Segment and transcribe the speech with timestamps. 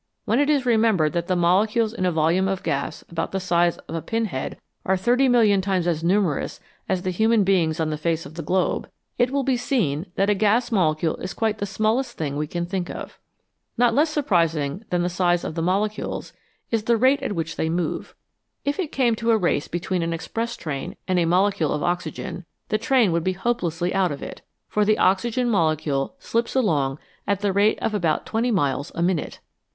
[0.25, 3.77] When it is remembered that the molecules in a volume of gas about the size
[3.77, 4.55] of a 48 INVISIBLE SUBSTANCES pin
[4.89, 8.33] head are thirty million times as numerous as the human beings on the face of
[8.33, 12.35] the globe, it will be seen that a gas molecule is quite the smallest thing
[12.35, 13.19] we can think of.
[13.77, 16.31] Not less surprising than the size of the mole cules
[16.71, 18.15] is the rate at which they move.
[18.65, 22.43] If it came to a race between an express train and a molecule of oxygen,
[22.69, 26.97] the train would be hopelessly out of it; for the oxygen molecule slips along
[27.27, 29.39] at the rate of about twenty miles a minute.